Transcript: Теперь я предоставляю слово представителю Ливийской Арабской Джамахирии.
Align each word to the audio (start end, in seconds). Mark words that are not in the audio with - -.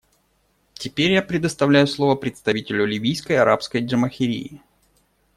Теперь 0.73 1.11
я 1.11 1.21
предоставляю 1.21 1.85
слово 1.85 2.15
представителю 2.15 2.87
Ливийской 2.87 3.33
Арабской 3.33 3.85
Джамахирии. 3.85 4.63